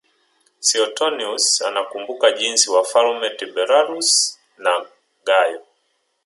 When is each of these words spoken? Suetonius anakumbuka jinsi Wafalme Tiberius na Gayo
Suetonius 0.67 1.47
anakumbuka 1.67 2.27
jinsi 2.39 2.65
Wafalme 2.73 3.29
Tiberius 3.37 4.39
na 4.63 4.73
Gayo 5.25 5.61